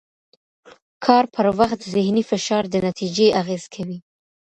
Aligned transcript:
کار 1.05 1.23
پر 1.33 1.45
وخت 1.59 1.79
ذهني 1.95 2.23
فشار 2.29 2.63
د 2.69 2.75
نتیجې 2.87 3.27
اغېز 3.41 3.63
کوي. 3.73 3.99